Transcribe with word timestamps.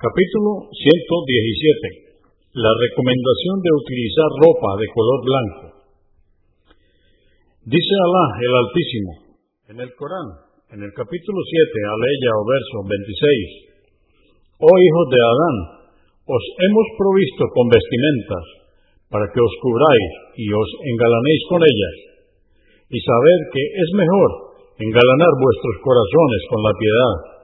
Capítulo 0.00 0.64
117. 0.72 2.56
La 2.56 2.72
recomendación 2.72 3.56
de 3.60 3.68
utilizar 3.84 4.28
ropa 4.32 4.80
de 4.80 4.88
color 4.96 5.20
blanco. 5.28 5.64
Dice 7.68 7.94
Alá 8.00 8.26
el 8.40 8.52
Altísimo 8.64 9.12
en 9.68 9.76
el 9.84 9.92
Corán, 10.00 10.40
en 10.72 10.80
el 10.88 10.92
capítulo 10.96 11.36
7, 11.44 11.52
aleya 11.84 12.32
o 12.32 12.42
verso 12.48 12.76
26. 12.80 14.64
Oh 14.64 14.72
hijos 14.72 15.06
de 15.12 15.20
Adán, 15.20 15.56
os 16.16 16.44
hemos 16.48 16.86
provisto 16.96 17.44
con 17.52 17.68
vestimentas 17.68 18.44
para 19.12 19.28
que 19.28 19.36
os 19.44 19.54
cubráis 19.60 20.12
y 20.32 20.48
os 20.48 20.68
engalanéis 20.80 21.42
con 21.44 21.60
ellas, 21.60 21.96
y 22.88 22.96
saber 23.04 23.38
que 23.52 23.62
es 23.68 23.88
mejor 24.00 24.30
engalanar 24.80 25.32
vuestros 25.36 25.76
corazones 25.84 26.40
con 26.48 26.60
la 26.64 26.72
piedad 26.72 27.39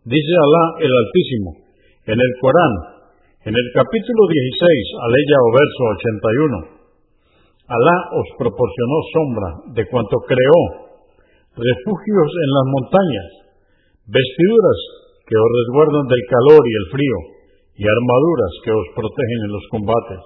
Dice 0.00 0.32
Alá 0.32 0.80
el 0.80 0.88
Altísimo 0.88 1.60
en 2.08 2.16
el 2.16 2.32
Corán, 2.40 3.04
en 3.44 3.52
el 3.52 3.68
capítulo 3.76 4.22
16, 4.32 4.96
aleya 4.96 5.38
o 5.44 5.48
verso 5.52 5.82
81. 5.92 7.68
Alá 7.68 7.96
os 8.16 8.24
proporcionó 8.40 8.96
sombra 9.12 9.48
de 9.76 9.84
cuanto 9.92 10.16
creó, 10.24 10.96
refugios 11.52 12.30
en 12.32 12.48
las 12.48 12.66
montañas, 12.72 13.28
vestiduras 14.08 14.80
que 15.28 15.36
os 15.36 15.48
resguardan 15.68 16.08
del 16.08 16.24
calor 16.32 16.64
y 16.64 16.74
el 16.80 16.86
frío, 16.96 17.18
y 17.76 17.84
armaduras 17.84 18.52
que 18.64 18.72
os 18.72 18.86
protegen 18.96 19.40
en 19.44 19.52
los 19.52 19.68
combates. 19.68 20.22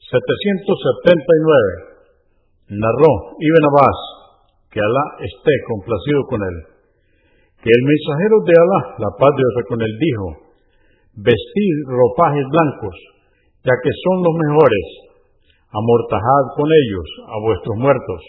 779. 0.00 2.72
Narró 2.72 3.36
Ibn 3.36 3.64
Abbas, 3.68 4.00
que 4.72 4.80
Alá 4.80 5.04
esté 5.28 5.52
complacido 5.68 6.24
con 6.32 6.40
él 6.40 6.71
que 7.62 7.70
el 7.70 7.82
mensajero 7.86 8.42
de 8.42 8.54
Alá, 8.58 9.06
la 9.06 9.10
paz 9.14 9.30
de 9.38 9.38
Dios 9.38 9.54
con 9.70 9.78
él, 9.78 9.94
dijo, 9.94 10.50
vestir 11.14 11.74
ropajes 11.86 12.42
blancos, 12.50 12.98
ya 13.62 13.70
que 13.78 13.92
son 14.02 14.18
los 14.18 14.34
mejores, 14.34 15.14
amortajad 15.70 16.58
con 16.58 16.66
ellos 16.66 17.06
a 17.22 17.38
vuestros 17.38 17.78
muertos. 17.78 18.20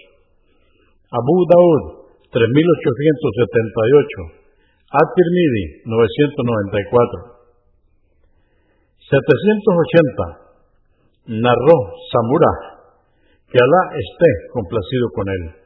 Abu 1.09 1.49
Daud, 1.49 2.13
3878, 2.29 5.01
At-Tirmidhi, 5.01 5.81
994. 5.81 7.41
780. 9.01 11.41
Narró 11.41 11.77
Samurah, 12.13 12.85
que 13.49 13.57
Alá 13.57 13.81
esté 13.97 14.29
complacido 14.53 15.09
con 15.17 15.25
él 15.25 15.62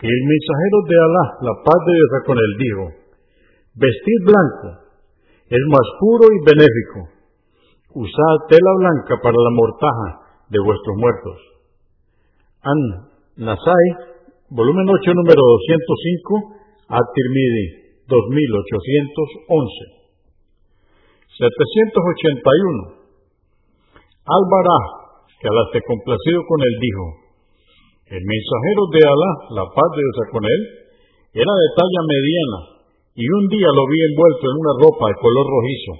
que 0.00 0.08
el 0.08 0.22
mensajero 0.24 0.78
de 0.88 0.96
Alá, 0.96 1.24
la 1.44 1.54
paz 1.60 1.76
de 1.84 1.92
Dios 1.92 2.24
con 2.24 2.36
él, 2.40 2.52
dijo, 2.56 2.84
vestir 3.76 4.18
blanco 4.24 4.80
es 5.44 5.60
más 5.68 5.86
puro 6.00 6.24
y 6.32 6.40
benéfico. 6.40 7.20
Usad 8.00 8.48
tela 8.48 8.72
blanca 8.80 9.20
para 9.20 9.36
la 9.36 9.52
mortaja 9.52 10.08
de 10.48 10.58
vuestros 10.64 10.96
muertos. 10.96 11.36
An 12.64 12.80
Nasai, 13.44 13.86
volumen 14.48 14.88
8, 14.88 15.12
número 15.12 15.42
205, 15.68 16.96
At-Tirmidhi, 16.96 18.00
2811. 18.08 20.00
781. 21.28 23.04
Al-Barah, 24.24 24.86
que 25.40 25.48
Alá 25.48 25.62
esté 25.68 25.84
complacido 25.84 26.40
con 26.48 26.56
él, 26.62 26.74
dijo, 26.80 27.19
el 28.10 28.22
mensajero 28.26 28.82
de 28.90 29.00
Alá, 29.06 29.30
la 29.54 29.64
paz 29.70 29.88
de 29.94 30.02
Dios 30.02 30.18
con 30.34 30.42
él, 30.42 30.60
era 31.30 31.54
de 31.54 31.68
talla 31.78 32.02
mediana 32.10 32.80
y 33.14 33.22
un 33.22 33.46
día 33.46 33.70
lo 33.70 33.86
vi 33.86 33.98
envuelto 34.02 34.44
en 34.50 34.56
una 34.58 34.74
ropa 34.82 35.04
de 35.14 35.20
color 35.22 35.46
rojizo. 35.46 35.94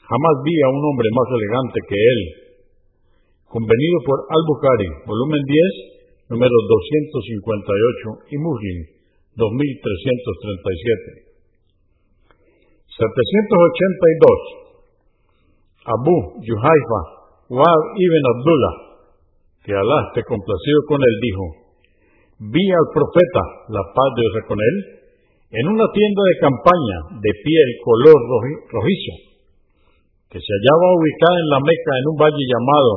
Jamás 0.00 0.34
vi 0.48 0.56
a 0.64 0.68
un 0.72 0.80
hombre 0.80 1.08
más 1.12 1.28
elegante 1.28 1.78
que 1.92 1.98
él. 1.98 2.20
Convenido 3.52 3.98
por 4.06 4.24
Al-Bukhari, 4.32 4.88
volumen 5.04 5.42
10, 5.44 6.32
número 6.32 6.56
258 6.56 8.32
y 8.32 8.36
Muslim, 8.40 8.78
2337. 9.36 11.26
782. 12.96 14.64
Abu 15.84 16.16
Yuhaifa, 16.40 17.00
Wab 17.52 17.82
ibn 17.94 18.22
Abdullah, 18.24 18.85
que 19.66 19.74
Alá 19.74 19.98
esté 20.14 20.22
complacido 20.22 20.78
con 20.86 21.02
él, 21.02 21.14
dijo, 21.18 21.44
vi 22.54 22.62
al 22.70 22.86
profeta, 22.94 23.42
la 23.74 23.82
paz 23.82 24.08
de 24.14 24.22
Dios 24.22 24.46
con 24.46 24.58
él, 24.62 24.76
en 25.58 25.64
una 25.74 25.90
tienda 25.90 26.22
de 26.22 26.36
campaña 26.38 26.98
de 27.18 27.32
piel 27.42 27.68
color 27.82 28.18
rojizo, 28.70 29.14
que 30.30 30.38
se 30.38 30.52
hallaba 30.54 30.86
ubicada 31.02 31.36
en 31.42 31.48
la 31.50 31.60
Meca 31.66 31.92
en 31.98 32.06
un 32.14 32.18
valle 32.22 32.44
llamado 32.46 32.92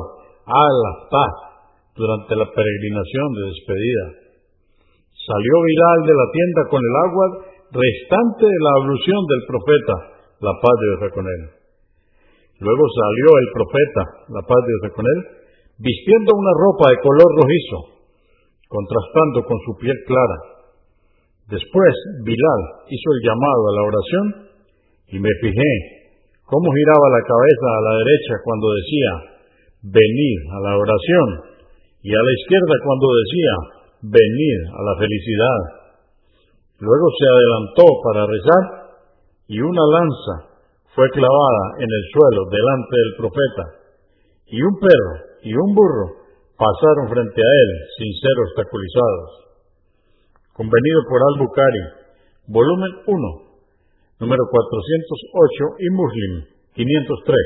Al-Aftah, 0.46 1.50
durante 1.98 2.32
la 2.38 2.46
peregrinación 2.54 3.26
de 3.34 3.42
despedida. 3.50 4.04
Salió 5.10 5.54
Bilal 5.66 6.00
de 6.06 6.14
la 6.14 6.28
tienda 6.30 6.62
con 6.70 6.80
el 6.80 6.94
agua 7.02 7.26
restante 7.74 8.46
de 8.46 8.60
la 8.62 8.72
ablución 8.78 9.20
del 9.26 9.42
profeta, 9.50 9.94
la 10.38 10.54
paz 10.54 10.74
de 10.78 10.86
Dios 10.86 11.02
con 11.18 11.26
él. 11.26 11.42
Luego 12.62 12.84
salió 12.94 13.28
el 13.42 13.48
profeta, 13.58 14.02
la 14.38 14.42
paz 14.46 14.60
de 14.62 14.70
Dios 14.70 14.94
con 14.94 15.06
él, 15.06 15.39
vistiendo 15.80 16.36
una 16.36 16.52
ropa 16.60 16.92
de 16.92 17.00
color 17.00 17.30
rojizo, 17.40 17.78
contrastando 18.68 19.48
con 19.48 19.58
su 19.64 19.72
piel 19.80 19.96
clara. 20.04 20.38
Después 21.48 21.92
Bilal 22.22 22.62
hizo 22.84 23.08
el 23.16 23.20
llamado 23.24 23.62
a 23.64 23.74
la 23.74 23.82
oración 23.88 24.26
y 25.08 25.16
me 25.18 25.32
fijé 25.40 25.72
cómo 26.44 26.68
giraba 26.68 27.06
la 27.16 27.22
cabeza 27.24 27.68
a 27.72 27.84
la 27.88 27.94
derecha 28.04 28.34
cuando 28.44 28.66
decía, 28.76 29.12
venid 29.82 30.38
a 30.52 30.58
la 30.68 30.72
oración, 30.76 31.28
y 32.02 32.10
a 32.12 32.20
la 32.20 32.32
izquierda 32.32 32.74
cuando 32.84 33.06
decía, 33.24 33.54
venid 34.02 34.58
a 34.68 34.80
la 34.84 34.94
felicidad. 35.00 35.60
Luego 36.80 37.06
se 37.16 37.26
adelantó 37.28 37.86
para 38.04 38.28
rezar 38.28 38.64
y 39.48 39.58
una 39.60 39.84
lanza 39.96 40.34
fue 40.94 41.08
clavada 41.10 41.64
en 41.78 41.88
el 41.88 42.04
suelo 42.12 42.40
delante 42.50 42.94
del 42.94 43.12
profeta, 43.16 43.64
y 44.46 44.58
un 44.60 44.74
perro 44.78 45.29
y 45.42 45.54
un 45.54 45.74
burro 45.74 46.16
pasaron 46.56 47.08
frente 47.08 47.40
a 47.40 47.52
él 47.64 47.70
sin 47.96 48.12
ser 48.20 48.38
obstaculizados. 48.44 49.48
Convenido 50.52 51.00
por 51.08 51.22
Al-Bukhari, 51.24 51.84
volumen 52.48 52.92
1, 53.06 53.50
número 54.20 54.44
408 54.50 55.76
y 55.80 55.88
Muslim 55.96 56.44
503. 56.74 57.36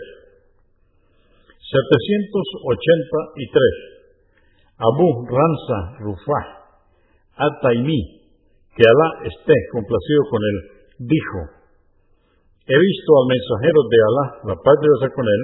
783. 1.62 3.94
Abu 4.74 5.06
Ranza 5.30 6.02
Rufah 6.02 6.66
At-Taimi, 7.36 8.00
que 8.74 8.82
Alá 8.82 9.22
esté 9.26 9.54
complacido 9.70 10.22
con 10.30 10.42
él, 10.42 10.56
dijo, 10.98 11.38
he 12.66 12.78
visto 12.78 13.10
al 13.14 13.26
mensajero 13.30 13.86
de 13.90 13.98
Alá, 14.02 14.26
la 14.50 14.56
paz 14.58 14.74
de 14.78 14.86
Dios 14.86 15.10
con 15.14 15.26
él, 15.26 15.42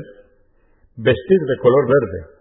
vestir 0.98 1.40
de 1.46 1.56
color 1.62 1.86
verde, 1.86 2.39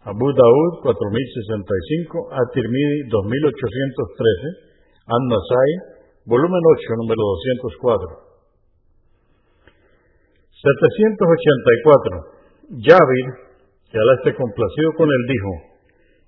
Abu 0.00 0.32
Daud 0.32 0.80
4065, 0.80 2.32
At-Tirmidhi 2.32 3.12
2813, 3.12 5.12
An-Nasai, 5.12 5.70
volumen 6.24 6.56
8, 6.56 7.04
número 7.04 7.20
204. 7.68 8.08
784. 10.56 12.80
Yavir, 12.80 13.26
que 13.92 14.00
Alá 14.00 14.24
esté 14.24 14.32
complacido 14.40 14.88
con 14.96 15.04
él, 15.04 15.22
dijo, 15.28 15.52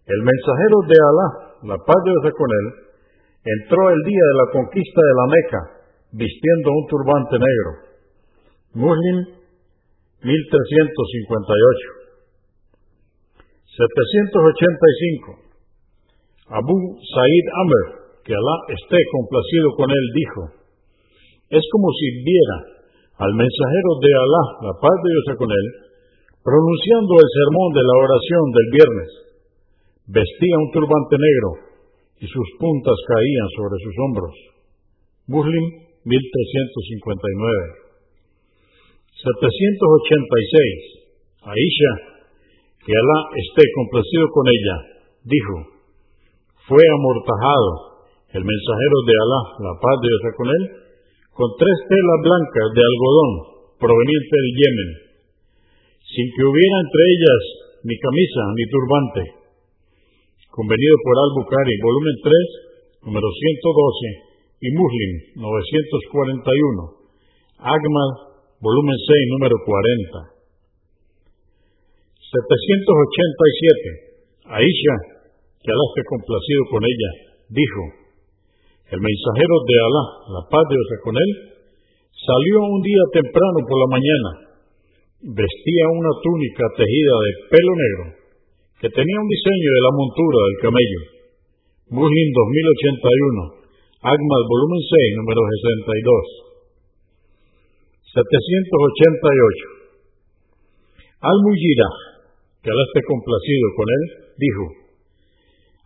el 0.05 0.21
mensajero 0.21 0.77
de 0.93 0.99
Alá, 1.01 1.29
la 1.73 1.81
paz 1.81 1.97
de 2.05 2.13
Dios 2.13 2.29
con 2.37 2.53
él, 2.53 2.93
entró 3.41 3.89
el 3.89 4.05
día 4.05 4.21
de 4.21 4.37
la 4.37 4.53
conquista 4.53 5.01
de 5.01 5.17
la 5.17 5.27
Meca, 5.33 5.89
vistiendo 6.13 6.77
un 6.77 6.85
turbante 6.93 7.41
negro. 7.41 7.89
Muslim 8.85 9.33
1358. 10.29 12.02
785. 13.73 15.41
Abu 16.53 16.77
Said 17.01 17.47
Amr, 17.57 18.21
que 18.21 18.37
Alá 18.37 18.57
esté 18.69 19.01
complacido 19.09 19.73
con 19.81 19.89
él, 19.89 20.05
dijo, 20.13 20.53
es 21.49 21.65
como 21.73 21.89
si 21.97 22.21
viera 22.21 22.85
al 23.17 23.33
mensajero 23.33 23.91
de 23.97 24.13
Alá, 24.13 24.69
la 24.69 24.77
paz 24.77 24.93
de 25.01 25.09
Dios 25.09 25.41
con 25.41 25.49
él, 25.49 25.89
pronunciando 26.45 27.17
el 27.17 27.31
sermón 27.33 27.73
de 27.73 27.81
la 27.81 27.97
oración 27.97 28.45
del 28.53 28.69
viernes. 28.77 29.09
Vestía 30.05 30.61
un 30.61 30.69
turbante 30.77 31.17
negro 31.17 31.73
y 32.21 32.29
sus 32.29 32.45
puntas 32.61 33.01
caían 33.09 33.49
sobre 33.57 33.81
sus 33.81 33.97
hombros. 34.05 34.37
Muslim 35.33 35.65
1359. 36.05 37.89
786. 39.17 41.41
Aisha 41.47 42.12
que 42.83 42.93
Alá 42.93 43.19
esté 43.39 43.63
complacido 43.79 44.27
con 44.35 44.45
ella, 44.51 44.77
dijo, 45.23 45.55
fue 46.67 46.83
amortajado 46.83 47.71
el 48.35 48.43
mensajero 48.43 48.97
de 49.07 49.15
Alá, 49.23 49.43
la 49.71 49.75
paz 49.79 49.97
de 50.03 50.09
Dios 50.11 50.25
con 50.35 50.49
él, 50.51 50.63
con 51.31 51.49
tres 51.59 51.77
telas 51.87 52.21
blancas 52.27 52.69
de 52.75 52.83
algodón 52.83 53.31
proveniente 53.79 54.35
del 54.35 54.51
Yemen, 54.59 54.91
sin 56.03 56.27
que 56.35 56.43
hubiera 56.43 56.77
entre 56.83 57.03
ellas 57.07 57.43
ni 57.87 57.95
camisa 57.99 58.43
ni 58.59 58.65
turbante. 58.67 59.23
Convenido 60.53 60.97
por 61.07 61.15
Al-Bukhari, 61.17 61.75
volumen 61.81 62.17
3, 62.21 63.09
número 63.09 63.25
112, 63.25 64.33
y 64.63 64.69
Muslim, 64.71 65.13
941. 65.41 67.03
Agma, 67.59 68.05
volumen 68.61 68.99
6, 69.01 69.33
número 69.39 69.57
40. 69.65 70.32
787. 72.33 74.49
Aisha, 74.49 74.97
que 75.61 75.69
Alá 75.69 75.85
esté 75.93 76.01
complacido 76.09 76.65
con 76.73 76.81
ella, 76.81 77.29
dijo, 77.53 78.09
el 78.89 79.05
mensajero 79.05 79.57
de 79.69 79.77
Alá, 79.77 80.05
la 80.33 80.41
paz 80.49 80.65
de 80.65 80.73
Dios 80.73 80.97
con 81.05 81.13
él, 81.13 81.61
salió 82.17 82.73
un 82.73 82.81
día 82.81 83.05
temprano 83.13 83.69
por 83.69 83.77
la 83.85 83.89
mañana, 83.93 84.49
vestía 85.29 85.93
una 85.93 86.09
túnica 86.25 86.65
tejida 86.73 87.15
de 87.21 87.53
pelo 87.53 87.73
negro, 87.77 88.17
que 88.81 88.89
tenía 88.89 89.19
un 89.21 89.29
diseño 89.29 89.69
de 89.77 89.85
la 89.85 89.93
montura 89.93 90.39
del 90.41 90.57
camello. 90.65 91.21
Muslim 92.01 92.29
2081, 92.33 94.09
Agmas 94.09 94.45
volumen 94.49 94.81
6, 94.81 95.21
número 95.21 95.37
62. 95.37 96.49
788. 98.17 99.85
Al-Mujira, 101.23 102.12
que 102.63 102.71
Alá 102.71 102.83
esté 102.87 103.03
complacido 103.11 103.67
con 103.75 103.87
él, 103.91 104.05
dijo, 104.39 104.65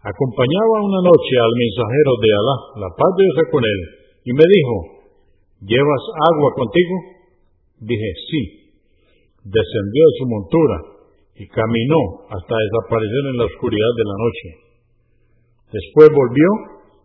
acompañaba 0.04 0.84
una 0.84 1.00
noche 1.08 1.34
al 1.40 1.54
mensajero 1.56 2.12
de 2.20 2.30
Alá, 2.36 2.56
la 2.84 2.90
paz 2.92 3.10
de 3.16 3.24
Dios 3.24 3.48
con 3.48 3.62
él, 3.64 3.80
y 4.28 4.30
me 4.36 4.44
dijo, 4.44 4.74
¿llevas 5.64 6.04
agua 6.20 6.48
contigo? 6.52 6.94
Dije, 7.80 8.10
sí. 8.28 8.42
Descendió 9.46 10.02
de 10.04 10.18
su 10.20 10.24
montura 10.26 10.76
y 11.38 11.44
caminó 11.48 12.28
hasta 12.28 12.54
desaparecer 12.56 13.24
en 13.30 13.36
la 13.40 13.46
oscuridad 13.46 13.92
de 13.96 14.04
la 14.04 14.16
noche. 14.20 14.48
Después 15.72 16.08
volvió 16.12 16.50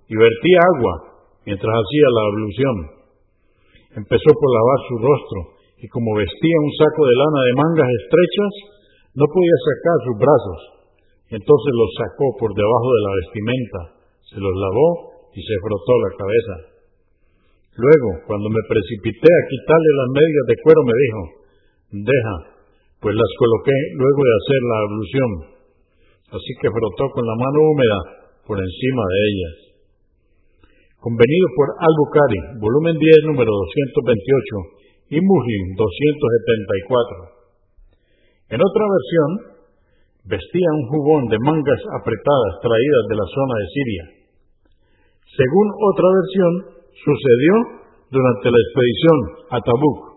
y 0.08 0.16
vertía 0.16 0.60
agua 0.76 0.94
mientras 1.46 1.72
hacía 1.72 2.08
la 2.12 2.24
ablución. 2.28 2.76
Empezó 4.04 4.30
por 4.36 4.50
lavar 4.52 4.80
su 4.88 4.96
rostro 5.00 5.40
y 5.80 5.88
como 5.88 6.16
vestía 6.16 6.58
un 6.60 6.74
saco 6.76 7.02
de 7.08 7.16
lana 7.16 7.42
de 7.46 7.54
mangas 7.60 7.90
estrechas, 8.04 8.54
no 9.16 9.26
podía 9.28 9.58
sacar 9.68 9.98
sus 10.08 10.18
brazos. 10.20 10.60
Entonces 11.32 11.72
los 11.76 11.92
sacó 11.96 12.28
por 12.40 12.52
debajo 12.52 12.90
de 12.92 13.02
la 13.08 13.14
vestimenta, 13.24 13.80
se 14.28 14.40
los 14.40 14.56
lavó 14.56 14.90
y 15.32 15.40
se 15.40 15.56
frotó 15.64 15.94
la 16.04 16.12
cabeza. 16.16 16.56
Luego, 17.72 18.10
cuando 18.28 18.52
me 18.52 18.64
precipité 18.68 19.32
a 19.32 19.48
quitarle 19.48 19.92
las 19.96 20.10
medias 20.12 20.46
de 20.52 20.60
cuero, 20.60 20.82
me 20.84 20.96
dijo, 21.00 21.22
deja, 22.04 22.36
pues 23.00 23.16
las 23.16 23.32
coloqué 23.40 23.78
luego 23.96 24.22
de 24.28 24.36
hacer 24.36 24.62
la 24.68 24.78
ablución. 24.84 25.32
Así 26.36 26.52
que 26.60 26.68
frotó 26.68 27.04
con 27.16 27.24
la 27.24 27.36
mano 27.40 27.60
húmeda 27.64 28.00
por 28.44 28.60
encima 28.60 29.04
de 29.08 29.20
ellas. 29.24 29.56
Convenido 31.00 31.48
por 31.56 31.68
Al-Bukhari, 31.80 32.40
volumen 32.60 32.96
10, 33.00 33.32
número 33.32 33.50
228, 33.50 35.16
y 35.16 35.18
Muslim 35.18 35.64
274. 35.80 37.31
En 38.52 38.60
otra 38.60 38.84
versión, 38.84 39.30
vestía 40.28 40.70
un 40.76 40.86
jubón 40.92 41.24
de 41.32 41.40
mangas 41.40 41.82
apretadas 41.96 42.60
traídas 42.60 43.04
de 43.08 43.16
la 43.16 43.28
zona 43.32 43.54
de 43.56 43.68
Siria. 43.72 44.06
Según 45.24 45.68
otra 45.72 46.08
versión, 46.20 46.54
sucedió 47.00 47.54
durante 48.12 48.52
la 48.52 48.60
expedición 48.60 49.18
a 49.56 49.58
Tabuk. 49.64 50.11